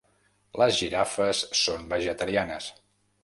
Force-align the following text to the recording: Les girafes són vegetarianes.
Les 0.61 0.77
girafes 0.83 1.43
són 1.61 1.85
vegetarianes. 1.93 2.73